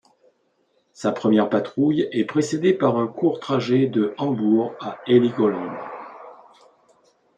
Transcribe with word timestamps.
Sa 0.93 1.11
première 1.11 1.47
patrouille 1.47 2.07
est 2.11 2.25
précédée 2.25 2.73
par 2.73 2.97
un 2.97 3.05
court 3.05 3.39
trajet 3.39 3.85
de 3.85 4.15
Hambourg 4.17 4.73
à 4.79 4.97
Heligoland. 5.05 5.77